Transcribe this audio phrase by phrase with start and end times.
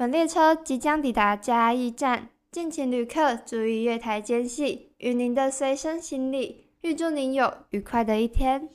[0.00, 6.68] 本列车即将抵达嘉义站，敬请旅客注意月台间隙与您的随身行李。
[6.82, 8.68] 预祝您有愉快的一天。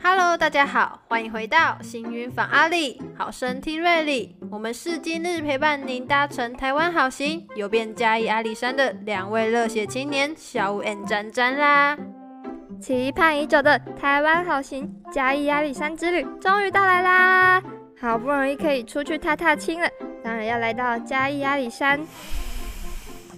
[0.00, 4.36] Hello，大家好，欢迎回到行云访阿里，好声听瑞里。
[4.48, 11.98] 我们是今日陪伴您搭乘台湾好行，游遍嘉义阿里山的两位热血青年小五 and 詹詹啦。
[12.82, 17.62] 期盼已久的台湾好行嘉义阿里山之旅终于到来啦！
[18.00, 19.88] 好不容易可以出去踏踏青了，
[20.24, 22.00] 当然要来到嘉义阿里山。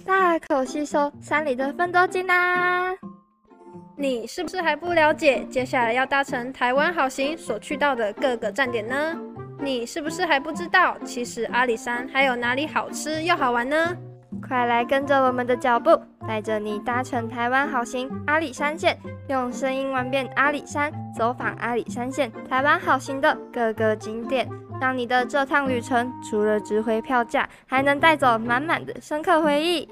[0.03, 2.95] 大口吸收山里的芬多精啦！
[3.95, 9.15] 你是不是还不了解接下来要搭乘台湾好行所去到的各个站点呢？
[9.59, 13.95] 你是不是还不知道其实阿里山还有哪里好吃又好玩呢？
[14.41, 18.97] 快来跟着我们的脚步，带着你搭乘台湾好行阿里山线，
[19.29, 24.47] 用声音玩遍阿里山，走访阿里山线台湾好行的各个景点。
[24.81, 29.87] 让你的这趟旅程除了值回票价，还能带走满满的深刻回忆。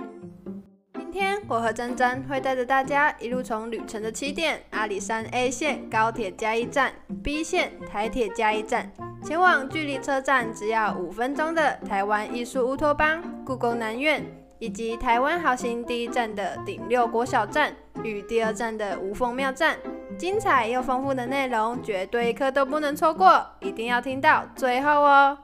[0.94, 6.92] 今天我和珍珍会带着大家一路从旅程的起点阿里山 A 线高铁加一站
[7.24, 8.92] ，B 线台铁加一站，
[9.24, 14.26] 前往距离车站只要五分钟的台湾艺术乌托邦故宫南院，
[14.60, 19.78] 以及台湾好行第一站的顶六国小站与第二站的无缝庙站。
[20.18, 25.38] 精彩又丰富的内容，绝对一刻都不能错过，一定要听到最后哦！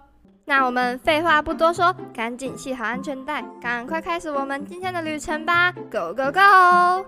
[0.45, 7.05] 那我们废话不多说，赶紧系好安全带，赶快开始我们今天的旅程吧！Go go go！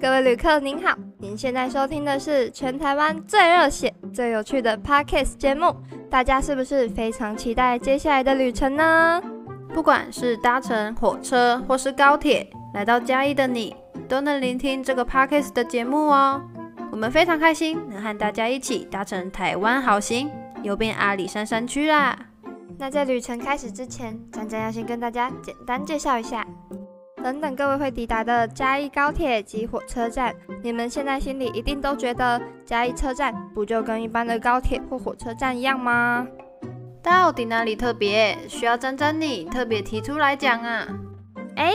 [0.00, 5.76] 各位旅客您好，您现在收听的是全台湾最热血、最有趣的 Podcast 节目，
[6.08, 9.22] 大家是不是非常期待接下来的旅程呢？
[9.74, 12.48] 不管是搭乘火车或是高铁。
[12.72, 13.76] 来到嘉义的你，
[14.08, 16.40] 都能聆听这个 podcast 的节目哦。
[16.90, 20.30] 我们非常开心能和大家一起搭乘台湾好行，
[20.62, 22.18] 游遍阿里山山区啦。
[22.78, 26.46] 那在旅程开始之前，张张要先跟大家简单介绍一下。
[27.22, 36.26] 等等，各位会抵达的嘉义高铁及火车站，你们现在心里一定都觉得嘉义车站不就跟一般的高铁或火车站一样吗？
[37.02, 40.86] 到底哪里特别，需要珍珍你特别提出来讲啊？
[41.56, 41.72] 哎。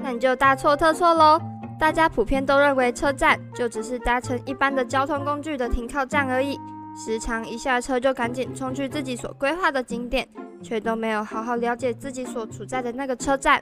[0.00, 1.40] 那你就大错特错喽！
[1.76, 6.56] 大家普遍都认为车站就只是搭乘一般的交通工具的停靠站而已，
[7.04, 10.28] 时常一下车就赶紧冲去自己所规划的景点，
[10.62, 13.60] 却都没有好好了解自己所处在的那个车站。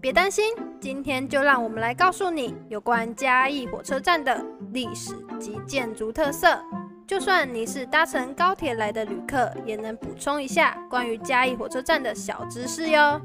[0.00, 6.58] 别担心，今天就让我们来告诉你有关嘉义火车站的历史及建筑特色。
[7.06, 13.20] 就算你是搭乘高铁来的旅客，也能补充一下关于嘉义火车站的小知识哟。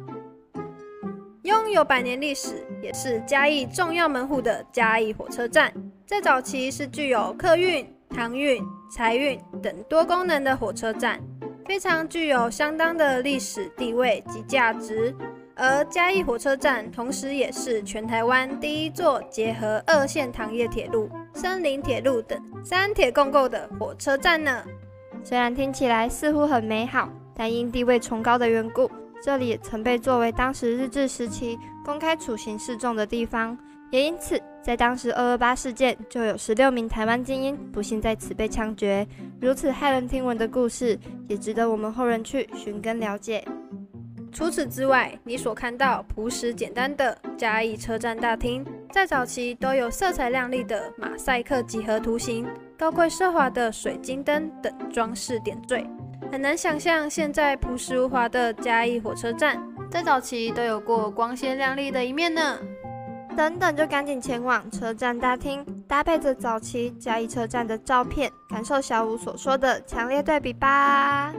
[1.43, 5.73] 拥有百年历史，也是嘉义重要门户的嘉义火车站，
[6.05, 11.19] 在早期是具有客运、航运、财运等多功能的火车站，
[11.65, 15.13] 非常具有相当的历史地位及价值。
[15.55, 24.63] 而嘉义火车站同时也是全台湾第一座结合二线糖业铁路、森林铁路等三铁共构的火车站呢。
[25.23, 28.89] 虽然听起来似乎很美好，但因地位崇高的缘故。
[29.23, 33.55] 这里曾被作为当时日治时期公开处刑示众的地方，
[33.91, 39.07] 也因此在当时二二八事件就有十六名台湾精英不幸在此被枪决。
[39.39, 40.97] 如此骇人听闻的故事，
[41.27, 43.45] 也值得我们后人去寻根了解。
[44.31, 52.47] 除此之外，你所看到朴实简单的嘉义车站大厅，在早期都有色彩亮丽的马赛克几何图形、
[52.77, 55.85] 高贵奢华的水晶灯等装饰点缀。
[56.31, 62.57] 很难想象，现在朴实无华的嘉义火车站，在早期都有过光鲜亮丽的一面呢。
[63.35, 71.33] 等等，就赶紧前往车站大厅，搭配着早期嘉义车站的照片，感受小五所说的强烈对比吧。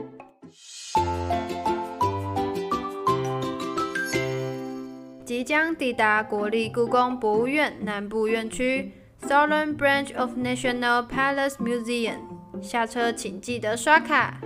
[5.43, 8.91] 将抵达国立故宫博物院南部院区
[9.27, 12.17] （Southern Branch of National Palace Museum），
[12.61, 14.39] 下车请记得刷卡。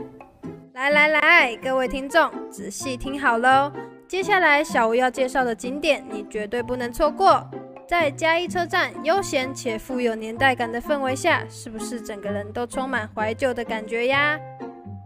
[0.74, 3.72] 来来来，各位听众，仔细听好喽！
[4.08, 7.50] 接下来小吴要介绍的景点，你绝对不能错过。
[7.88, 14.40] 在嘉义车站悠闲且富有年代感的氛围下，是不是整个人都充满怀旧的感觉呀？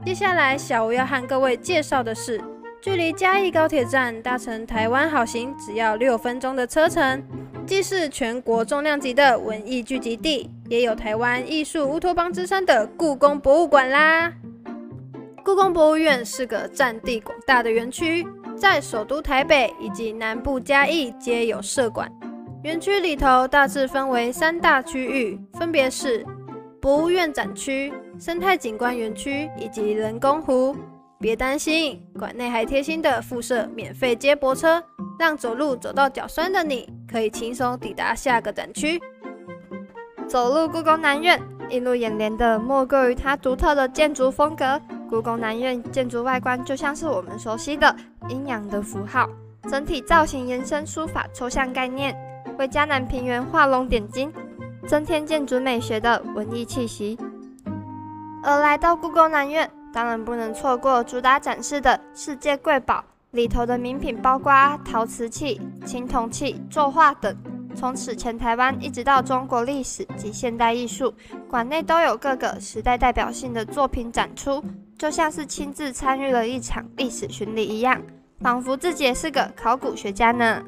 [0.04, 2.42] 接下来小吴要和各位介绍的是，
[2.82, 7.24] 距离嘉义高铁站搭乘台湾好行只要六分钟的车程，
[7.64, 14.34] 既是全国重量级的文艺聚集地，也有台湾艺术乌托邦之称的故宫博物馆啦。
[15.46, 18.26] 故宫博物院是个占地广大的园区，
[18.56, 22.12] 在首都台北以及南部嘉义皆有设馆。
[22.64, 26.26] 园区里头大致分为三大区域，分别是
[26.82, 30.76] 博物院展区、生态景观园区以及人工湖。
[31.22, 34.84] 别担心，馆内还贴心的附设免费接驳车，
[35.20, 39.00] 让走路走到脚酸的你可以轻松抵达下个展区。
[40.28, 41.40] 走入故宫南院，
[41.70, 44.82] 映入眼帘的莫过于它独特的建筑风格。
[45.08, 47.96] 故宫南院建筑外观就像是我们熟悉的
[48.30, 49.30] 阴阳的符号，
[49.70, 52.18] 整体造型延伸书法抽象概念，
[52.58, 54.34] 为江南平原画龙点睛，
[54.88, 57.16] 增添建筑美学的文艺气息。
[58.42, 59.70] 而来到故宫南院。
[59.94, 67.36] 当然不能错过主打展示的世界瑰宝，里头的名品包括陶瓷器、青铜器、作画等，
[67.76, 71.14] 从此前台湾一直到中国历史及现代艺术，
[71.50, 74.64] 馆内都有各个时代代表性的作品展出，
[74.98, 78.02] 就像是亲自参与了一场历史巡礼一样，
[78.40, 80.64] 仿佛自己也是个考古学家呢。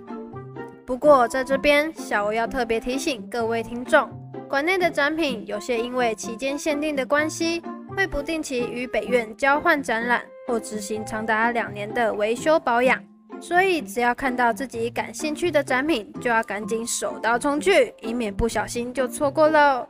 [0.86, 4.10] 不过在这边，小欧要特别提醒各位听众，
[4.50, 7.62] 馆内的展品有些因为期间限定的关系。
[7.96, 13.02] 会不定期与北院交换展览，或执行长达两年的维修保养，
[13.40, 19.88] 所以只要看到自己感兴趣的展品，就要赶紧手刀冲去，以免不小心就错过喽。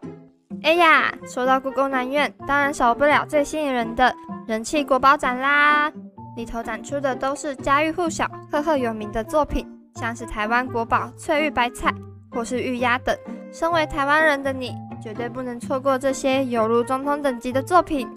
[0.64, 4.14] 哎呀，说到故宫南院，当然少不了最吸引人的
[4.48, 5.92] 人气国宝展啦！
[6.36, 11.94] 里头展出的都是家喻户晓、赫赫有名的作品，像是台湾国宝翠玉白菜
[12.32, 13.16] 或是玉鸭等。
[13.52, 14.74] 身为台湾人的你，
[15.04, 18.08] 绝对不能错过这些犹如总统等级的作品。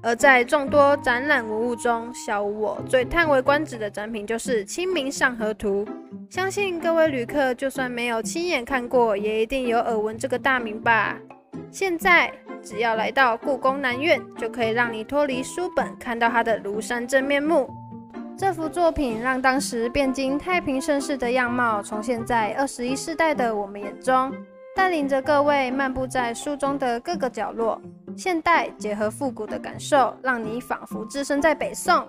[0.00, 5.84] 而在众多展览文物中，小我最叹为观止的展品就是《清明上河图》。
[6.30, 11.18] 相信各位旅客就算没有亲眼看过，也一定有耳闻这个大名吧？
[11.72, 17.68] 现在只要来到故宫南院，就可以让你脱离书本，看到它的庐山真面目。
[18.38, 24.32] 这幅作品让当时汴京太平盛世的样貌重现在二十一世代的我们眼中。
[24.74, 27.80] 带领着各位漫步在书中的各个角落，
[28.16, 32.06] 现代结合复古的感受，让你仿佛置身在北宋。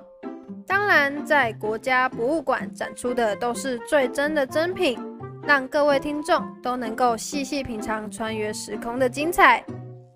[0.67, 4.97] 当然，在国家博物馆展出的都是最真的珍品，
[5.43, 9.63] 让各位听众都能够细细品尝穿越时空的精彩。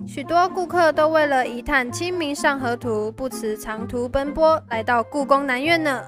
[0.08, 6.04] 许多顾客都为了一探《清明上河图》，不辞长途奔波来到故宫南院呢。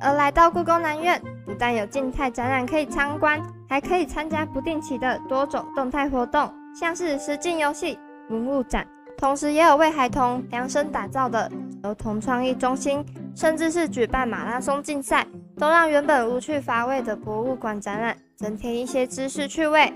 [0.00, 3.42] 而来到故宫南院，不但有静态展览可以参观。
[3.68, 7.98] 还可以参加不定期的多种动态活动，像是实境游戏、
[8.28, 8.86] 文物展，
[9.16, 11.50] 同时也有为孩童量身打造的
[11.82, 13.02] 儿童创意中心，
[13.34, 19.90] 甚至是举办马拉松竞赛，都让原本无趣乏味的博物馆展览增添一些知识趣味。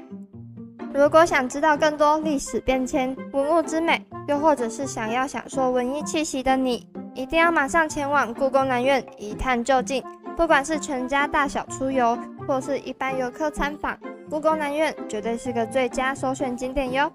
[0.94, 10.02] 如果想知道更多历史变迁、文物之美，又或者是想要享受文艺气息的你，一定要马上前往故宫南院一探究竟。
[10.36, 12.16] 不管是全家大小出游，
[12.46, 13.98] 或是一般游客参访，
[14.28, 17.10] 故宫南院绝对是个最佳首选景点哟。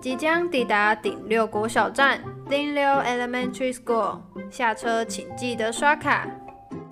[0.00, 4.18] 即将抵达顶六国小站顶六 Elementary School，
[4.50, 6.26] 下车请记得刷卡。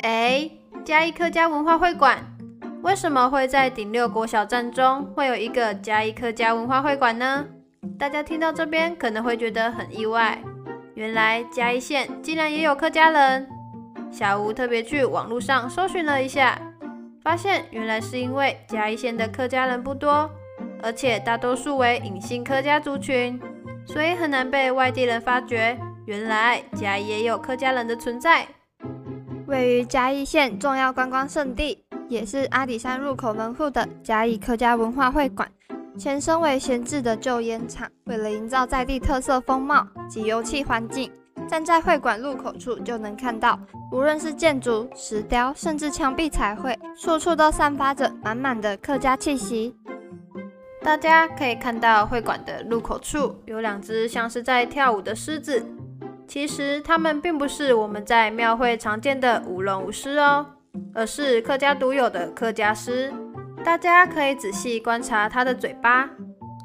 [0.02, 0.48] 哎，
[0.84, 2.18] 嘉义客家文化会馆
[2.82, 7.44] 为什么会在顶六国小站中会有一个嘉义客家文化会馆呢？
[7.98, 10.40] 大家听到这边可能会觉得很意外。
[11.02, 13.48] 原来嘉义县竟然也有客家人，
[14.08, 16.56] 小吴特别去网络上搜寻了一下，
[17.24, 20.30] 发现原来是因为嘉义县的客家人不多，
[20.80, 23.36] 而且大多数为隐性客家族群，
[23.84, 25.76] 所以很难被外地人发觉。
[26.06, 28.46] 原来嘉义也有客家人的存在。
[29.48, 35.50] 位于嘉义县重要观光胜地，也是阿里山入口门户的嘉义客家文化会馆。
[35.98, 41.10] 前身为闲置的旧烟厂，为了营造在地特色风貌及油气环境，
[41.46, 43.58] 站在会馆入口处就能看到，
[43.92, 49.76] 无论是建筑、石雕，甚至墙壁彩绘，处处都散发着满满的客家气息。
[50.80, 55.64] 大家可以看到会馆的入口处有两只像是在跳舞的狮子，
[56.26, 60.44] 其实它们并不是我们在庙会常见的舞龙舞狮哦，
[60.94, 63.12] 而是客家独有的客家狮。
[63.64, 66.10] 大家可以仔细观察它的嘴巴，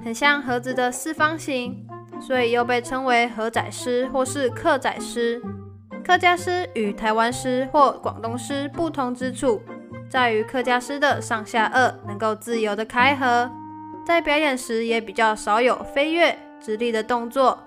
[0.04, 1.86] 很像盒子的四方形，
[2.20, 5.42] 所以又被称为盒仔狮或是客仔狮。
[6.04, 9.62] 客家狮与台湾狮或广东狮不同之处，
[10.10, 13.50] 在于客家狮的上下颚能够自由的开合，
[14.06, 17.60] 在表演时也比较少有飞跃、直立的动作。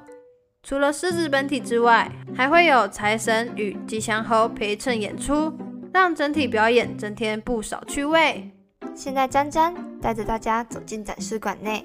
[0.63, 5.53] 除了狮子本体之外，还会有财神与吉祥猴陪衬演出，
[5.93, 8.51] 让整体表演增添不少趣味。
[9.01, 11.83] 现在，詹詹带着大家走进展示馆内，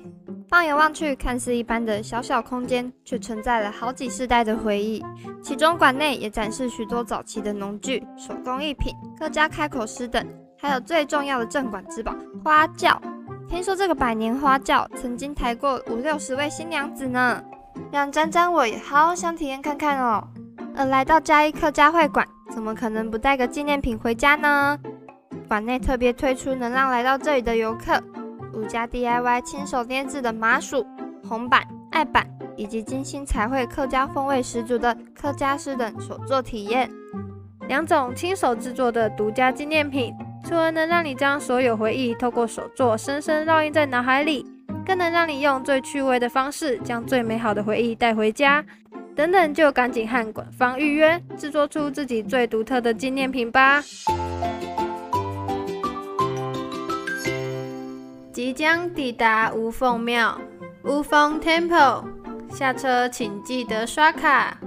[0.50, 5.02] 放眼望去，看似一般的小小空间，却承载了好几世代的回忆。
[5.42, 10.28] 其中馆内也展示许多早期的农具、手工艺品、客家开口诗等，
[10.60, 13.02] 还有最重要的镇馆之宝——花轿。
[13.48, 17.42] 听说这个百年花轿曾经抬过五六十位新娘子呢，
[17.94, 20.22] 让沾沾我也好想体验看看哦。
[20.76, 24.78] 而来到嘉义客家会馆，怎么可能不带个纪念品回家呢？
[25.48, 28.02] 馆内特别推出能让来到这里的游客。
[28.52, 30.86] 独家 DIY 亲手捏制的麻薯、
[31.28, 31.62] 红板、
[31.92, 32.26] 艾板，
[32.56, 36.90] 以及精心彩绘客家风味十足的客家诗等手作体验，
[37.68, 40.14] 两种亲手制作的独家纪念品，
[40.46, 44.46] 除了能让你将所有回忆透过手作深深烙印在脑海里，
[44.86, 48.64] 更能让你用最趣味的方式将最美好的回忆带回家。
[49.16, 53.82] 等等，就赶紧和馆方预约，制作出自己最独特的纪念品吧。
[58.36, 60.38] 即将抵达无凤庙，
[60.84, 62.04] 无凤 Temple，
[62.52, 64.58] 下车请记得刷卡。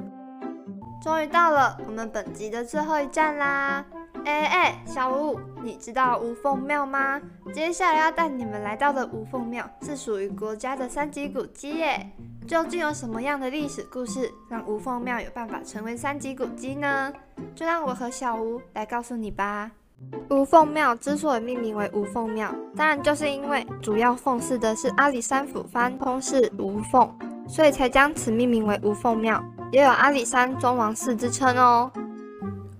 [1.03, 3.85] 终于到了我们本集的最后一站啦！
[4.25, 7.21] 哎哎，小吴，你知道无凤庙吗？
[7.53, 12.11] 接下来要带你们来到的无凤庙是属于国家的三级古迹耶。
[12.47, 17.13] 究竟有什么样的历史故事，让无凤庙有办法成为三级古迹呢？
[17.55, 19.73] 就让我和小吴来告诉你吧。
[20.31, 27.11] 无凤庙之所以命名为无凤庙，当然就是因为主要奉祀的是阿里山府藩通事无凤，
[27.49, 31.91] 所以才将此命名为无凤庙，也有阿里山宗王寺之称哦。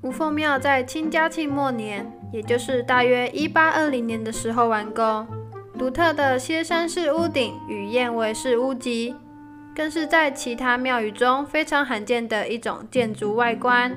[0.03, 5.27] 无凤庙在清嘉庆末年，也就是大约一八二零年的时候完工，
[5.79, 9.15] 独特的歇山式屋顶与燕尾式屋脊，
[9.75, 13.97] 更是在其他庙宇中非常罕见的一种建筑外观。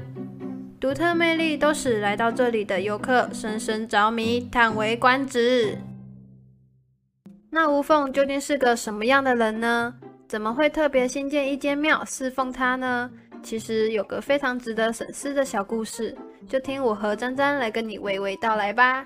[0.81, 5.77] 独特魅力都使来到这里的游客深深着迷，叹为观止。
[7.51, 9.93] 那吴凤究竟是个什么样的人呢？
[10.27, 13.11] 怎么会特别新建一间庙侍奉他呢？
[13.43, 16.17] 其实有个非常值得深思的小故事，
[16.49, 19.05] 就听我和詹詹来跟你娓娓道来吧。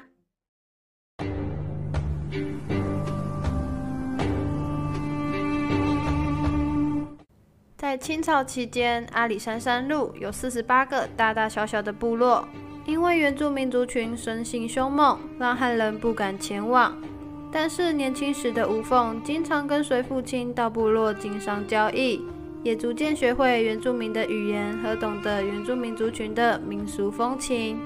[7.78, 12.48] 在清朝期间，阿里山山路有四十八个大大小小的部落，
[12.86, 16.98] 因为原住民族群生性凶猛，让汉人不敢前往。
[17.52, 22.22] 但是年轻时的吴凤经常跟随父亲到部落经商交易，
[22.64, 27.78] 也逐渐学会原住民的语言和懂得原住民族群的民俗风情。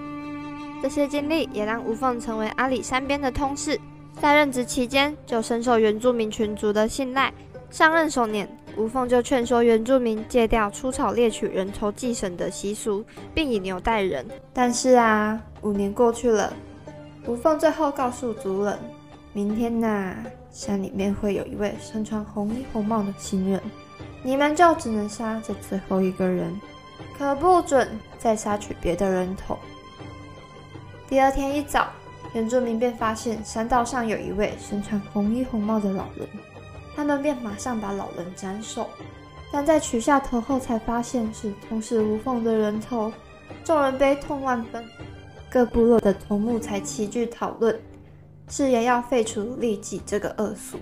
[0.83, 3.79] 这些经历也让吴凤成为阿里山边的通事，
[4.13, 7.33] 在任职期间就深受原住民群族的信赖。
[7.71, 8.47] 上任首年。
[8.79, 14.25] 吴凤就劝说原住民戒掉出草猎取人头祭神的习俗，并以牛代人。
[14.53, 16.53] 但是啊，五年过去了，
[17.27, 18.79] 吴凤最后告诉族人：
[19.33, 20.15] 明天呐，
[20.49, 23.61] 山里面会有一位身穿红衣红帽的新人，
[24.23, 26.57] 你们就只能杀这最后一个人，
[27.17, 27.85] 可不准
[28.17, 29.57] 再杀取别的人头。
[31.09, 31.89] 第二天一早，
[32.31, 36.25] 原住民便发现山道上有一位身穿红衣红帽的老人。
[36.99, 38.89] 他们便马上把老人斩首，
[39.53, 43.09] 但在取下头后，才发现是同时无缝的人头，
[43.63, 44.83] 众人悲痛万分。
[45.49, 47.79] 各部落的头目才齐聚讨论，
[48.49, 50.77] 誓言要废除利己这个恶俗。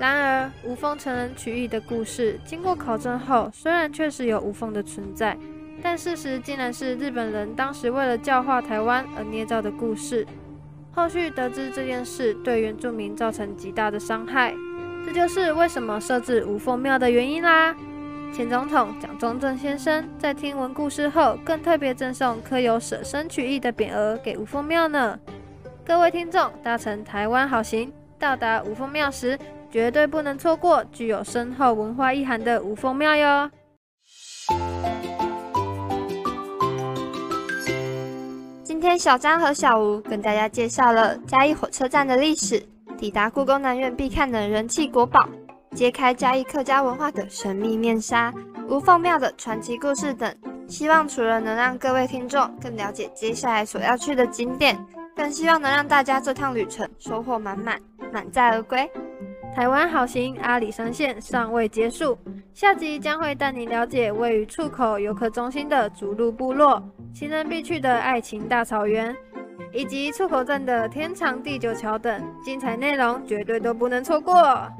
[0.00, 5.38] 然而，无缝成人取义的故事，经过考证后，虽然确实有无缝的存在，
[5.80, 10.26] 但事实竟然是日本人当时为了教化台湾而捏造的故事。
[10.92, 14.52] 后续得知这件事对原住民造成极大的伤害。
[15.04, 17.74] 这就是为什么设置五凤庙的原因啦。
[18.32, 25.18] 前总统蒋中正先生在听闻故事后，更特别赠送刻有舍身取义的匾额给五凤庙呢。
[25.84, 29.36] 各位听众，搭乘台湾好行到达五凤庙时，
[29.68, 33.50] 绝对不能错过具有深厚文化意涵的五凤庙哟。
[38.62, 42.62] 今天小张和小吴跟大家介绍了嘉义火车站的历史。
[43.00, 45.26] 抵达故宫南院必看的人气国宝，
[45.74, 48.30] 揭开嘉义客家文化的神秘面纱，
[48.68, 50.30] 吴凤庙的传奇故事等，
[50.68, 54.78] 希望除了能让各位听众更了解接下来所要去的景点，
[55.16, 57.80] 更希望能让大家这趟旅程收获满满，
[58.12, 58.86] 满载而归。
[59.56, 62.18] 台湾好行阿里山线尚未结束，
[62.52, 66.82] 下集将会带你了解位于出口游客中心的逐鹿部落，
[67.14, 69.16] 行人必去的爱情大草原。
[69.72, 74.70] 以及出口站的天长地久桥等精彩内容，绝对都不能错过！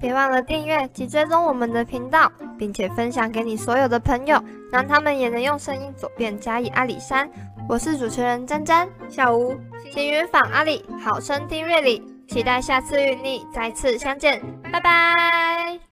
[0.00, 7.28] 别忘了订阅及追踪我们的频道，并且分享给你所有的朋友，让他们也能用声音走遍嘉义阿里山。
[7.68, 9.56] 我是主持人詹詹，下午
[9.92, 15.83] 行云访阿里，好声听瑞里，期待下次与你再次相见，拜拜。